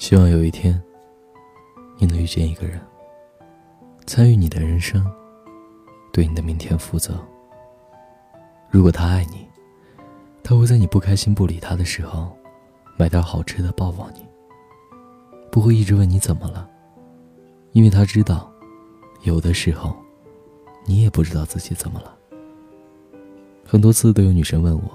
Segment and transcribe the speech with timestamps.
[0.00, 0.82] 希望有一天，
[1.98, 2.80] 你能遇见一个人，
[4.06, 5.04] 参与你的人生，
[6.10, 7.22] 对你的明天负责。
[8.70, 9.46] 如果他爱你，
[10.42, 12.34] 他会在你不开心不理他的时候，
[12.96, 14.24] 买点好吃的抱抱你。
[15.52, 16.66] 不会一直问你怎么了，
[17.72, 18.50] 因为他知道，
[19.24, 19.94] 有的时候，
[20.86, 22.16] 你也不知道自己怎么了。
[23.66, 24.90] 很多次都有女生问我，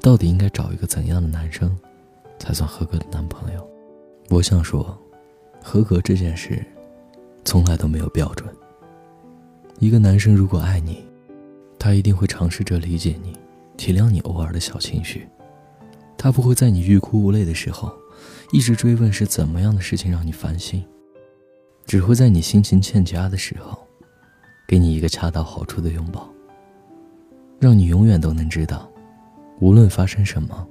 [0.00, 1.78] 到底应该找一个怎样的男生，
[2.40, 3.77] 才算合格的男朋友？
[4.30, 4.96] 我想说，
[5.62, 6.62] 合格这件事，
[7.46, 8.46] 从来都没有标准。
[9.78, 11.02] 一个男生如果爱你，
[11.78, 13.32] 他一定会尝试着理解你，
[13.78, 15.26] 体谅你偶尔的小情绪。
[16.18, 17.90] 他不会在你欲哭无泪的时候，
[18.52, 20.84] 一直追问是怎么样的事情让你烦心，
[21.86, 23.78] 只会在你心情欠佳的时候，
[24.68, 26.28] 给你一个恰到好处的拥抱。
[27.58, 28.88] 让你永远都能知道，
[29.58, 30.68] 无论发生什么，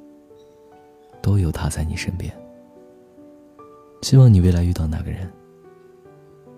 [1.24, 2.32] 都有他在你身边。
[4.02, 5.30] 希望你未来遇到那个人，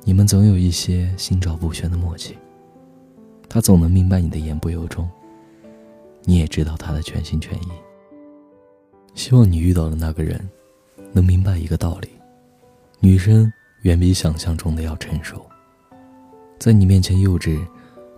[0.04, 2.38] 你们总有一些心照不宣的默契。
[3.48, 5.10] 他总能明白你的言不由衷，
[6.24, 7.68] 你也知道他的全心全意。
[9.16, 10.48] 希望你遇到的那个人，
[11.12, 12.10] 能明白一个道理：
[13.00, 13.52] 女生
[13.82, 15.44] 远比想象中的要成熟。
[16.60, 17.60] 在你面前幼稚，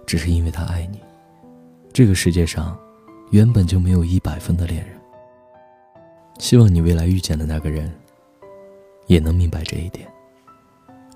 [0.06, 1.00] 只是因为他爱你。
[1.94, 2.78] 这个世界上，
[3.30, 5.00] 原本就没有一百分的恋人。
[6.40, 7.90] 希望你未来遇见的那个人，
[9.12, 10.08] 也能明白这一点，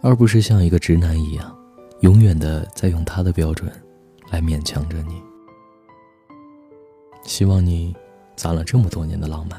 [0.02, 1.58] 而不是像一个直男一样，
[2.02, 3.72] 永远的在用他的标准
[4.30, 5.24] 来勉强着你。
[7.23, 7.96] 希望你
[8.36, 9.58] 攒了这么多年的浪漫，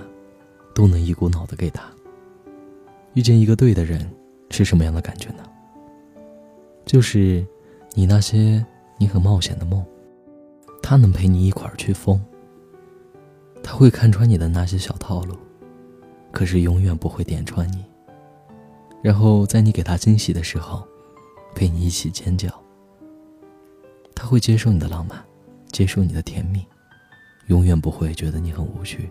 [0.75, 1.85] 都能一股脑的给他。
[3.15, 4.07] 遇见一个对的人，
[4.51, 5.43] 是什么样的感觉呢？
[6.85, 7.43] 就是
[7.95, 8.63] 你那些
[8.99, 9.83] 你很冒险的梦。
[10.83, 12.23] 他能陪你一块儿去疯，
[13.63, 15.35] 他会看穿你的那些小套路，
[16.31, 17.83] 可是永远不会点穿你。
[19.03, 20.87] 然后在你给他惊喜的时候，
[21.55, 22.51] 陪你一起尖叫。
[24.15, 25.23] 他会接受你的浪漫，
[25.71, 26.67] 接受你的甜蜜，
[27.49, 29.11] 永远不会觉得你很无趣。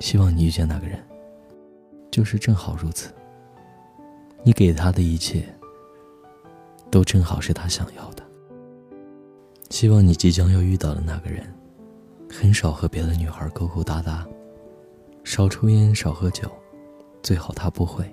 [0.00, 0.98] 希望你遇见那个人，
[2.10, 3.12] 就是正好如此。
[4.42, 5.46] 你给他的一切，
[6.90, 8.24] 都正好是他想要的。
[9.68, 11.46] 希望你即将要遇到的那个人，
[12.32, 14.26] 很少和别的女孩勾勾搭搭，
[15.22, 16.50] 少抽烟少喝酒，
[17.22, 18.04] 最好他不会。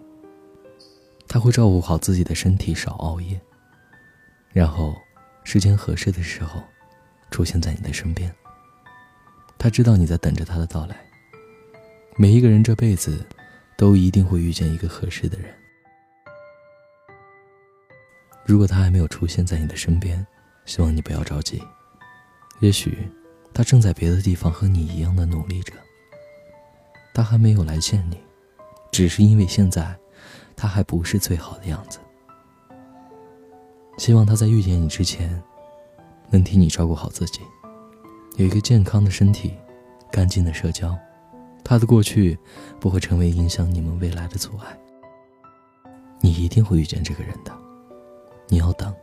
[1.27, 3.39] 他会照顾好自己的身体，少熬夜。
[4.53, 4.95] 然后，
[5.43, 6.63] 时间合适的时候，
[7.31, 8.33] 出现在你的身边。
[9.57, 10.95] 他知道你在等着他的到来。
[12.15, 13.25] 每一个人这辈子，
[13.75, 15.53] 都一定会遇见一个合适的人。
[18.45, 20.25] 如果他还没有出现在你的身边，
[20.65, 21.61] 希望你不要着急，
[22.61, 22.97] 也许
[23.53, 25.73] 他正在别的地方和你一样的努力着。
[27.13, 28.17] 他还没有来见你，
[28.91, 29.95] 只是因为现在
[30.55, 31.99] 他还不是最好的样子。
[33.97, 35.41] 希望他在遇见你之前，
[36.29, 37.41] 能替你照顾好自己，
[38.35, 39.53] 有一个健康的身体，
[40.11, 40.95] 干净的社交，
[41.63, 42.37] 他的过去
[42.79, 44.77] 不会成为影响你们未来的阻碍。
[46.21, 47.51] 你一定会遇见这个人的，
[48.47, 48.93] 你要等。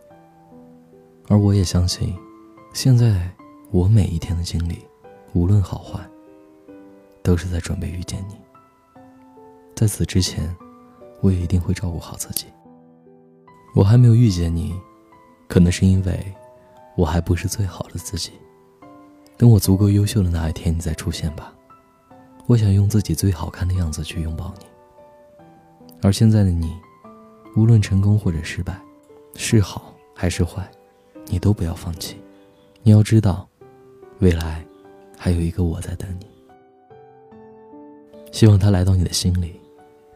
[1.28, 2.14] 而我也相信，
[2.72, 3.30] 现在
[3.70, 4.84] 我每一天的经历，
[5.32, 6.00] 无论好坏，
[7.22, 8.36] 都是在准备遇见你。
[9.74, 10.54] 在此之前，
[11.20, 12.46] 我也一定会照顾好自己。
[13.74, 14.74] 我还没有遇见你，
[15.48, 16.32] 可能是因为
[16.96, 18.30] 我还不是最好的自己。
[19.36, 21.52] 等我足够优秀的那一天，你再出现吧。
[22.46, 24.66] 我想用自己最好看的样子去拥抱你。
[26.02, 26.72] 而现在的你，
[27.56, 28.78] 无论成功或者失败，
[29.34, 30.70] 是好还是坏。
[31.26, 32.16] 你都不要放弃，
[32.82, 33.48] 你要知道，
[34.20, 34.62] 未来
[35.18, 36.26] 还有一个我在等你。
[38.30, 39.58] 希望他来到你的心里，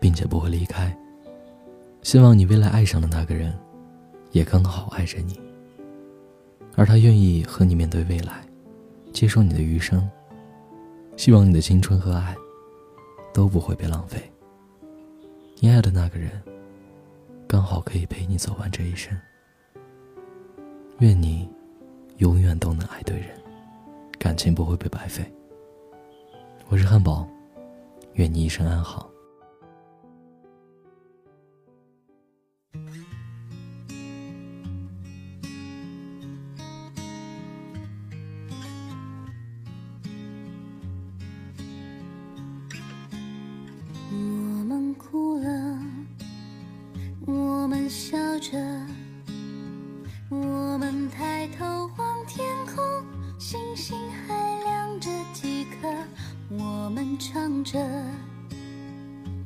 [0.01, 0.97] 并且不会离开。
[2.03, 3.53] 希望你未来爱上的那个人，
[4.33, 5.39] 也刚好爱着你，
[6.77, 8.47] 而他愿意和你面对未来，
[9.13, 10.09] 接受你的余生。
[11.17, 12.37] 希望你的青春和爱，
[13.35, 14.23] 都不会被浪费。
[15.59, 16.31] 你爱的那个人，
[17.49, 19.19] 刚好可以陪你走完这一生。
[21.01, 21.49] 愿你
[22.19, 23.31] 永远都能爱对人，
[24.19, 25.25] 感情不会被白费。
[26.69, 27.29] 我是汉堡，
[28.15, 29.11] 愿你一生安好。
[57.19, 57.77] 唱着，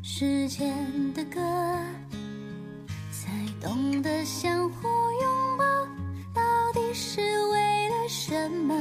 [0.03, 0.71] 时间
[1.15, 1.41] 的歌，
[3.11, 4.89] 才懂得相互
[5.23, 5.65] 拥抱，
[6.35, 6.43] 到
[6.75, 8.75] 底是为了什么？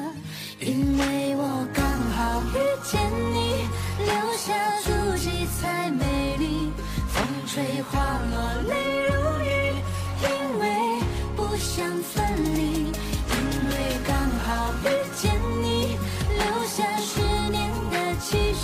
[0.59, 1.65] 因为我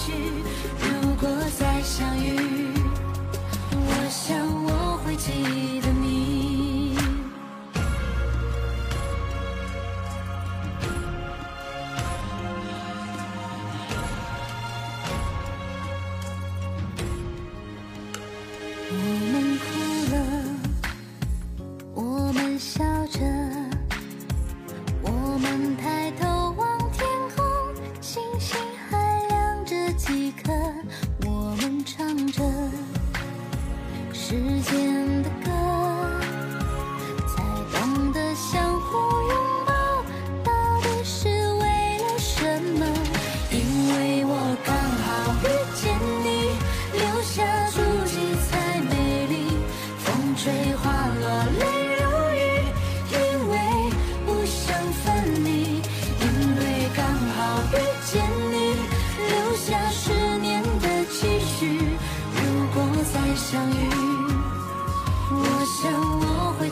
[0.07, 0.46] 期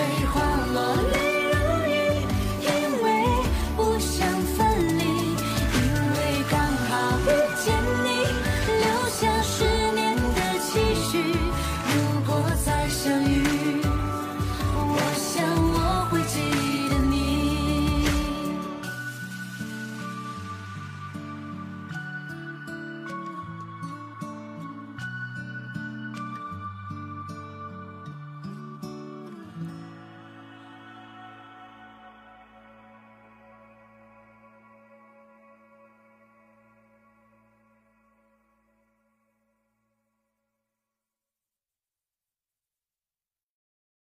[0.00, 0.40] 泪花
[0.72, 1.29] 落泪